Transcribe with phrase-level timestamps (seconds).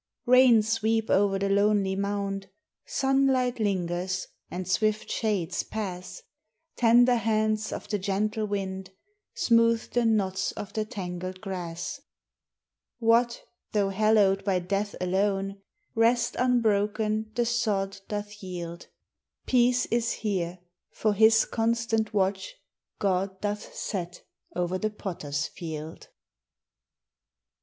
[0.25, 2.49] Rains weep over the lonely mound,
[2.87, 6.23] Sunlight lingers, and swift shades pass;
[6.75, 8.89] Tender hands of the gentle wind
[9.35, 12.01] Smooth the knots of the tangled grass.
[12.97, 13.43] What
[13.73, 15.61] though hallowed by Death alone,
[15.93, 18.87] Rest unbroken the sod doth yield;
[19.45, 20.57] Peace is here,
[20.89, 22.55] for His constant watch
[22.97, 24.23] God doth set
[24.55, 26.09] o'er the Potter's Field.